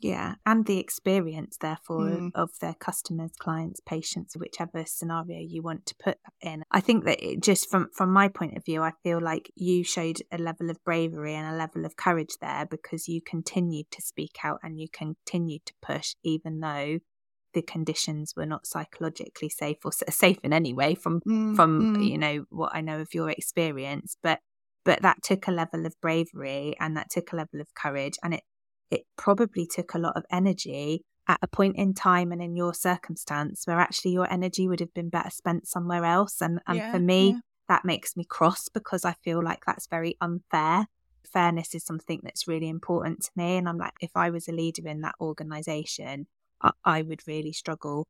[0.00, 2.30] yeah, and the experience, therefore, mm.
[2.34, 6.62] of their customers, clients, patients, whichever scenario you want to put in.
[6.70, 9.82] I think that it, just from from my point of view, I feel like you
[9.82, 14.00] showed a level of bravery and a level of courage there because you continued to
[14.00, 17.00] speak out and you continued to push, even though
[17.54, 21.56] the conditions were not psychologically safe or safe in any way from mm.
[21.56, 22.08] from mm.
[22.08, 24.38] you know what I know of your experience, but
[24.84, 28.34] but that took a level of bravery and that took a level of courage and
[28.34, 28.42] it
[28.90, 32.72] it probably took a lot of energy at a point in time and in your
[32.72, 36.40] circumstance where actually your energy would have been better spent somewhere else.
[36.40, 37.38] And, and yeah, for me, yeah.
[37.68, 40.86] that makes me cross because I feel like that's very unfair.
[41.30, 43.58] Fairness is something that's really important to me.
[43.58, 46.26] And I'm like, if I was a leader in that organization,
[46.62, 48.06] I, I would really struggle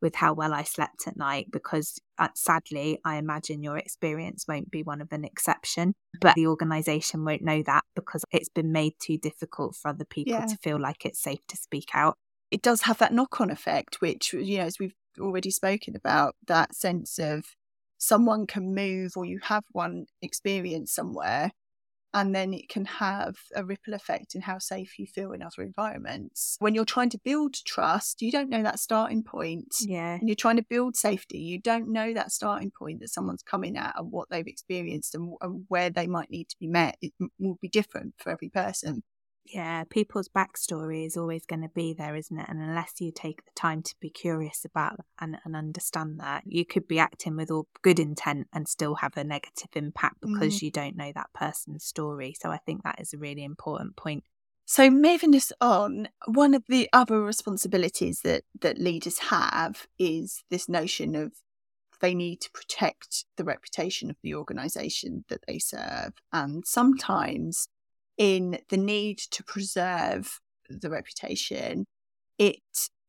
[0.00, 4.70] with how well I slept at night because uh, sadly, I imagine your experience won't
[4.70, 8.94] be one of an exception, but the organization won't know that because it's been made
[8.98, 10.46] too difficult for other people yeah.
[10.46, 12.16] to feel like it's safe to speak out.
[12.50, 16.36] it does have that knock on effect, which, you know, as we've already spoken about,
[16.46, 17.44] that sense of
[17.98, 21.50] someone can move or you have one experience somewhere
[22.16, 25.60] and then it can have a ripple effect in how safe you feel in other
[25.60, 26.56] environments.
[26.60, 29.74] When you're trying to build trust, you don't know that starting point.
[29.82, 30.14] Yeah.
[30.14, 33.76] And you're trying to build safety, you don't know that starting point that someone's coming
[33.76, 36.96] at and what they've experienced and, and where they might need to be met.
[37.02, 39.02] It will be different for every person
[39.52, 42.48] yeah, people's backstory is always going to be there, isn't it?
[42.48, 46.64] And unless you take the time to be curious about and, and understand that, you
[46.64, 50.62] could be acting with all good intent and still have a negative impact because mm.
[50.62, 52.34] you don't know that person's story.
[52.40, 54.24] So I think that is a really important point.
[54.64, 60.68] So moving us on, one of the other responsibilities that that leaders have is this
[60.68, 61.32] notion of
[62.00, 67.68] they need to protect the reputation of the organization that they serve and sometimes
[68.18, 71.86] in the need to preserve the reputation,
[72.38, 72.60] it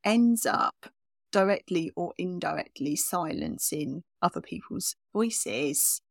[0.03, 0.87] ends up
[1.31, 6.01] directly or indirectly silencing other people's voices.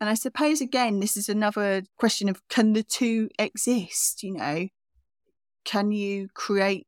[0.00, 4.22] And I suppose, again, this is another question of can the two exist?
[4.22, 4.68] You know,
[5.64, 6.86] can you create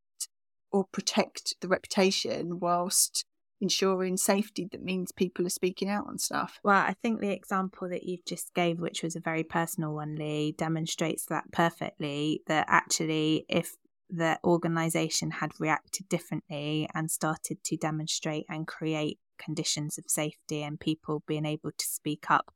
[0.71, 3.25] or protect the reputation whilst
[3.61, 6.59] ensuring safety that means people are speaking out on stuff.
[6.63, 10.17] Well, I think the example that you've just gave, which was a very personal one,
[10.17, 12.43] Lee, demonstrates that perfectly.
[12.47, 13.77] That actually, if
[14.11, 20.81] the organisation had reacted differently and started to demonstrate and create conditions of safety and
[20.81, 22.53] people being able to speak up,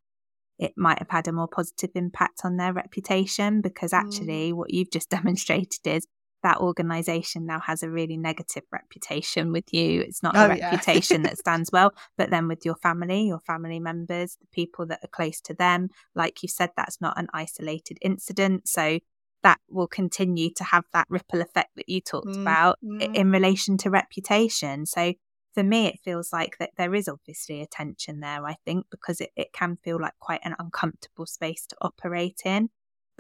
[0.59, 3.99] it might have had a more positive impact on their reputation because mm.
[3.99, 4.55] actually, mm.
[4.55, 6.07] what you've just demonstrated is
[6.43, 10.01] that organization now has a really negative reputation with you.
[10.01, 13.81] It's not oh, a reputation that stands well, but then with your family, your family
[13.81, 17.99] members, the people that are close to them, like you said, that's not an isolated
[18.03, 18.69] incident.
[18.69, 18.99] So
[19.43, 23.15] that will continue to have that ripple effect that you talked mm, about mm.
[23.15, 24.87] in relation to reputation.
[24.87, 25.15] So
[25.55, 29.21] for me, it feels like that there is obviously a tension there, I think, because
[29.21, 32.71] it, it can feel like quite an uncomfortable space to operate in.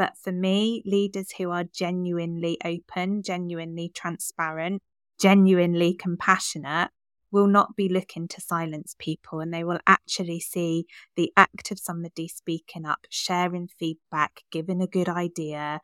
[0.02, 4.82] But for me, leaders who are genuinely open, genuinely transparent,
[5.20, 6.90] genuinely compassionate
[7.30, 11.78] will not be looking to silence people and they will actually see the act of
[11.78, 15.82] somebody speaking up, sharing feedback, giving a good idea,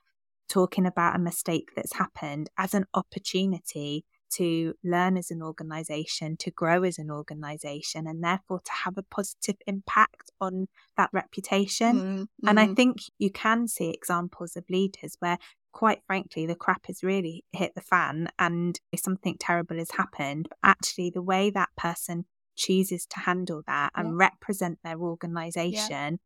[0.48, 6.50] talking about a mistake that's happened as an opportunity to learn as an organization, to
[6.50, 11.96] grow as an organization, and therefore to have a positive impact on that reputation.
[11.96, 12.48] Mm-hmm.
[12.48, 12.74] And I mm-hmm.
[12.74, 15.38] think you can see examples of leaders where,
[15.72, 20.48] quite frankly, the crap has really hit the fan and something terrible has happened.
[20.50, 22.24] But actually, the way that person
[22.56, 24.14] chooses to handle that and yeah.
[24.16, 26.18] represent their organization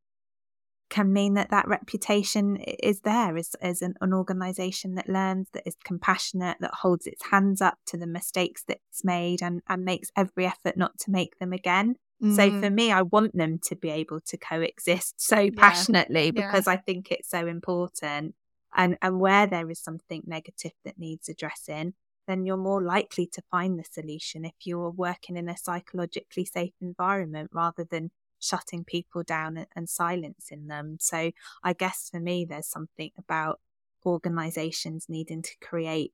[0.93, 5.67] can mean that that reputation is there as, as an, an organization that learns, that
[5.67, 9.87] is compassionate, that holds its hands up to the mistakes that it's made and, and
[9.87, 11.95] makes every effort not to make them again.
[12.23, 12.35] Mm-hmm.
[12.35, 15.51] So for me, I want them to be able to coexist so yeah.
[15.57, 16.75] passionately because yeah.
[16.75, 18.35] I think it's so important.
[18.77, 21.95] And, and where there is something negative that needs addressing,
[22.29, 26.75] then you're more likely to find the solution if you're working in a psychologically safe
[26.83, 28.11] environment rather than
[28.43, 30.99] shutting people down and, and silencing them.
[31.01, 31.31] So
[31.63, 33.61] I guess for me, there's something about
[34.05, 36.13] organizations needing to create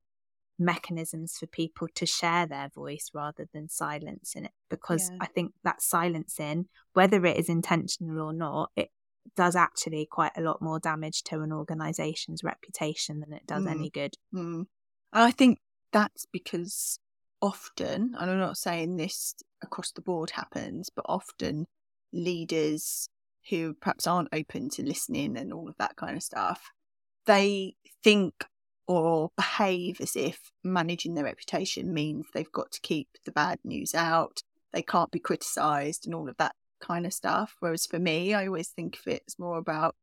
[0.59, 5.19] mechanisms for people to share their voice rather than silencing it because yeah.
[5.21, 8.91] i think that silencing whether it is intentional or not it
[9.37, 13.71] does actually quite a lot more damage to an organization's reputation than it does mm.
[13.71, 14.65] any good mm.
[15.13, 15.61] i think
[15.93, 16.99] that's because
[17.41, 21.67] often and i'm not saying this across the board happens but often
[22.13, 23.09] leaders
[23.51, 26.71] who perhaps aren't open to listening and all of that kind of stuff,
[27.27, 28.47] they think
[28.87, 33.95] or behave as if managing their reputation means they've got to keep the bad news
[33.95, 34.43] out,
[34.73, 37.55] they can't be criticised, and all of that kind of stuff.
[37.61, 39.95] Whereas for me, I always think of it as more about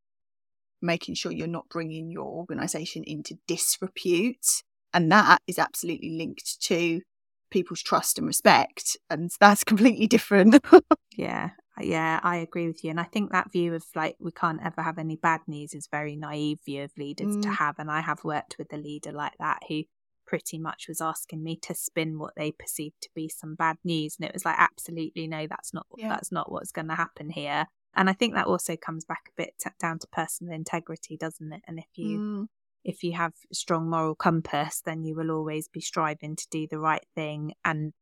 [0.81, 4.63] making sure you're not bringing your organisation into disrepute.
[4.93, 7.01] And that is absolutely linked to
[7.49, 8.97] people's trust and respect.
[9.09, 10.63] And that's completely different.
[11.11, 11.51] yeah.
[11.79, 12.89] Yeah, I agree with you.
[12.89, 15.87] And I think that view of like we can't ever have any bad news is
[15.91, 17.41] very naive view of leaders mm.
[17.43, 17.75] to have.
[17.79, 19.83] And I have worked with a leader like that who
[20.25, 24.15] pretty much was asking me to spin what they perceived to be some bad news.
[24.17, 26.09] And it was like, absolutely no, that's not yeah.
[26.09, 27.67] that's not what's going to happen here.
[27.95, 31.51] And I think that also comes back a bit t- down to personal integrity, doesn't
[31.51, 31.61] it?
[31.67, 32.45] And if you mm.
[32.83, 36.79] if you have strong moral compass, then you will always be striving to do the
[36.79, 37.53] right thing.
[37.63, 37.93] And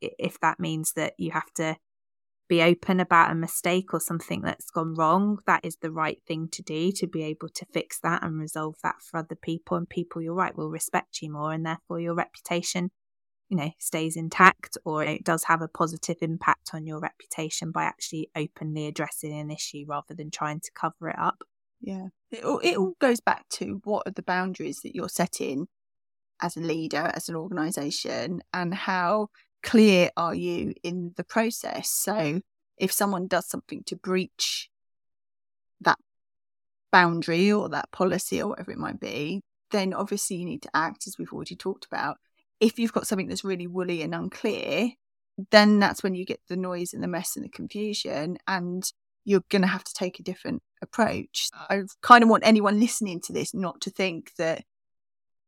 [0.00, 1.76] if that means that you have to
[2.50, 6.48] be open about a mistake or something that's gone wrong, that is the right thing
[6.50, 9.76] to do to be able to fix that and resolve that for other people.
[9.76, 12.90] And people, you're right, will respect you more, and therefore your reputation
[13.48, 17.82] you know stays intact or it does have a positive impact on your reputation by
[17.82, 21.42] actually openly addressing an issue rather than trying to cover it up
[21.80, 25.66] yeah it all, it all goes back to what are the boundaries that you're setting
[26.40, 29.26] as a leader as an organization and how
[29.62, 32.40] clear are you in the process so
[32.76, 34.70] if someone does something to breach
[35.80, 35.98] that
[36.90, 41.06] boundary or that policy or whatever it might be then obviously you need to act
[41.06, 42.16] as we've already talked about
[42.60, 44.90] if you've got something that's really woolly and unclear,
[45.50, 48.92] then that's when you get the noise and the mess and the confusion, and
[49.24, 51.48] you're going to have to take a different approach.
[51.68, 54.64] I kind of want anyone listening to this not to think that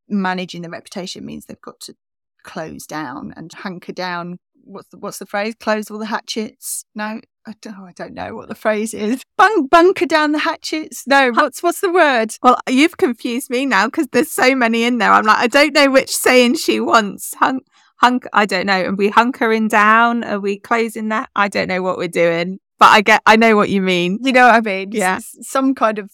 [0.09, 1.95] managing the reputation means they've got to
[2.43, 4.39] close down and hunker down.
[4.65, 5.55] What's the, what's the phrase?
[5.59, 6.85] Close all the hatchets?
[6.95, 9.23] No, I don't, oh, I don't know what the phrase is.
[9.37, 11.05] Bunk, bunker down the hatchets.
[11.07, 12.35] No, what's what's the word?
[12.43, 15.13] Well, you've confused me now because there's so many in there.
[15.13, 17.35] I'm like, I don't know which saying she wants.
[17.35, 17.67] Hunk,
[17.97, 18.25] hunk.
[18.33, 18.83] I don't know.
[18.83, 20.23] Are we hunkering down?
[20.23, 21.31] Are we closing that?
[21.35, 23.23] I don't know what we're doing, but I get.
[23.27, 24.19] I know what you mean.
[24.23, 24.93] You know what I mean?
[24.93, 25.19] Yeah.
[25.41, 26.11] some kind of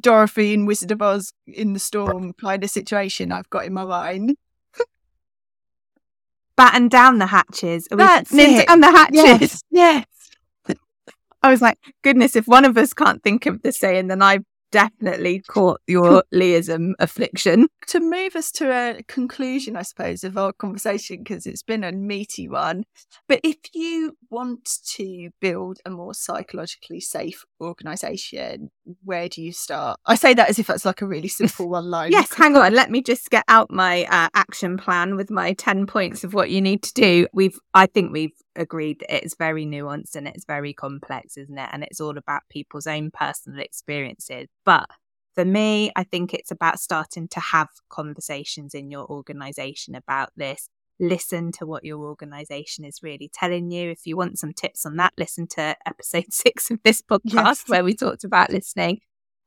[0.00, 3.84] Dorothy in Wizard of Oz in the storm kind of situation I've got in my
[3.84, 4.36] mind.
[6.56, 7.88] Batten down the hatches.
[7.90, 8.68] Are we That's it.
[8.68, 9.14] down the hatches?
[9.16, 10.06] Yes, yes.
[11.42, 14.44] I was like, goodness, if one of us can't think of the saying, then I've
[14.72, 17.68] definitely caught your Leism affliction.
[17.88, 21.92] To move us to a conclusion, I suppose, of our conversation, because it's been a
[21.92, 22.84] meaty one.
[23.28, 28.70] But if you want to build a more psychologically safe organisation,
[29.02, 29.98] where do you start?
[30.06, 32.12] I say that as if that's like a really simple one line.
[32.12, 32.74] Yes, hang on.
[32.74, 36.50] Let me just get out my uh, action plan with my 10 points of what
[36.50, 37.26] you need to do.
[37.32, 41.68] We've, I think we've agreed that it's very nuanced and it's very complex, isn't it?
[41.72, 44.48] And it's all about people's own personal experiences.
[44.64, 44.86] But
[45.34, 50.68] for me, I think it's about starting to have conversations in your organization about this.
[51.00, 53.90] Listen to what your organization is really telling you.
[53.90, 57.64] If you want some tips on that, listen to episode six of this podcast Yes.
[57.68, 59.00] where we talked about listening.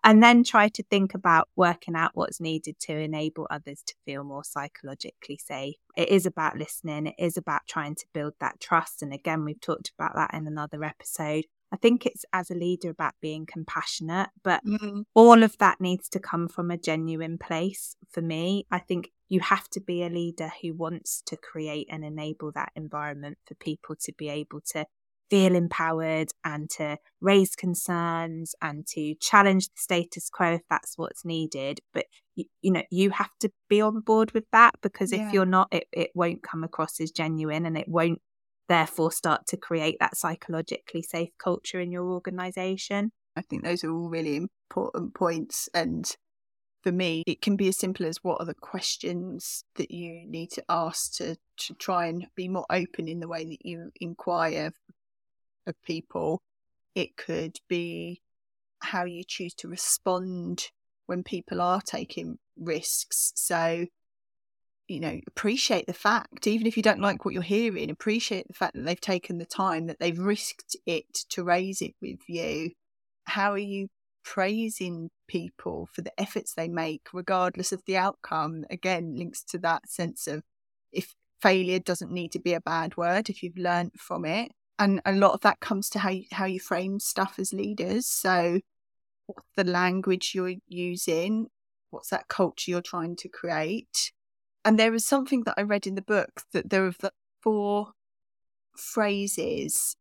[0.04, 4.24] And then try to think about working out what's needed to enable others to feel
[4.24, 5.76] more psychologically safe.
[5.98, 9.02] It is about listening, it is about trying to build that trust.
[9.02, 11.45] And again, we've talked about that in another episode.
[11.74, 16.08] I think it's as a leader about being compassionate, but Mm, all of that needs
[16.10, 18.66] to come from a genuine place for me.
[18.72, 22.72] I think you have to be a leader who wants to create and enable that
[22.76, 24.86] environment for people to be able to
[25.30, 31.26] feel empowered and to raise concerns and to challenge the status quo if that's what's
[31.26, 31.82] needed.
[31.94, 32.06] But
[32.36, 35.32] you, you know, you have to be on board with that because if Yeah.
[35.34, 38.22] you're not, it, it won't come across as genuine and it won't
[38.70, 43.12] therefore start to create that psychologically safe culture in your organization.
[43.36, 45.70] I think those are all really important points.
[45.74, 46.10] And
[46.84, 50.52] for me, it can be as simple as what are the questions that you need
[50.52, 54.72] to ask to, to try and be more open in the way that you inquire
[55.66, 56.42] of people.
[56.96, 58.22] It could be
[58.80, 60.70] how you choose to respond
[61.08, 63.34] when people are taking risks.
[63.36, 63.86] So,
[64.88, 68.54] you know, appreciate the fact, even if you don't like what you're hearing, appreciate the
[68.54, 72.72] fact that they've taken the time, that they've risked it to raise it with you.
[73.26, 73.90] How are you
[74.28, 78.66] praising people for the efforts they make, regardless of the outcome?
[78.70, 80.44] Again, links to that sense of
[80.92, 84.52] if failure doesn't need to be a bad word, if you've learned from it.
[84.78, 88.06] And a lot of that comes to how you, how you frame stuff as leaders.
[88.06, 88.60] So,
[89.28, 91.48] what's the language you're using?
[91.90, 94.12] What's that culture you're trying to create?
[94.66, 97.12] And there was something that I read in the book that there are
[97.42, 97.94] four
[98.76, 99.96] phrases,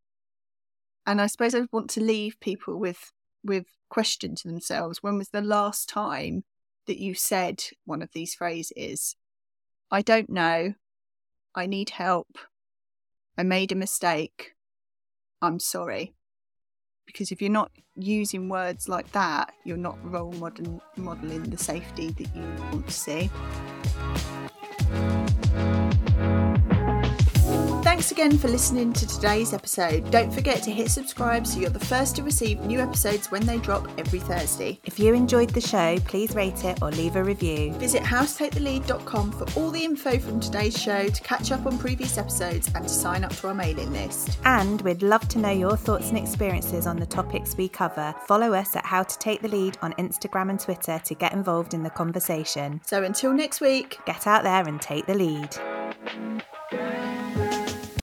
[1.07, 3.13] and I suppose I want to leave people with
[3.45, 5.03] with question to themselves.
[5.03, 6.45] When was the last time
[6.87, 9.17] that you said one of these phrases?
[9.91, 10.75] I don't know.
[11.55, 12.39] I need help.
[13.39, 14.53] I made a mistake.
[15.41, 16.15] I'm sorry.
[17.07, 22.11] Because if you're not using words like that, you're not role model, modeling the safety
[22.11, 23.31] that you want to see.
[28.07, 30.13] Thanks again for listening to today's episode.
[30.13, 33.59] Don't forget to hit subscribe so you're the first to receive new episodes when they
[33.59, 34.79] drop every Thursday.
[34.85, 37.73] If you enjoyed the show, please rate it or leave a review.
[37.73, 42.71] Visit howtotakethelead.com for all the info from today's show, to catch up on previous episodes,
[42.77, 44.39] and to sign up to our mailing list.
[44.45, 48.15] And we'd love to know your thoughts and experiences on the topics we cover.
[48.29, 51.75] Follow us at How to Take the Lead on Instagram and Twitter to get involved
[51.75, 52.81] in the conversation.
[52.87, 53.99] So until next week.
[54.07, 56.55] Get out there and take the lead.